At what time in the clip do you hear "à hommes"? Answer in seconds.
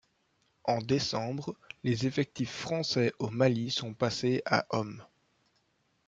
4.47-5.03